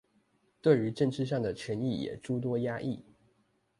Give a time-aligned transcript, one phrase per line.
[0.63, 3.05] 對於政治上的權益也諸多壓抑